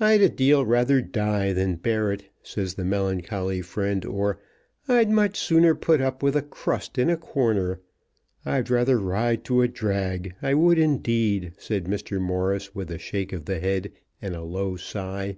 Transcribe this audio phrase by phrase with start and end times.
[0.00, 4.40] "I'd a deal rather die than bear it," says the melancholy friend; or,
[4.88, 7.80] "I'd much sooner put up with a crust in a corner."
[8.44, 12.20] "I'd rather ride to a drag; I would indeed," said Mr.
[12.20, 15.36] Morris, with a shake of the head, and a low sigh.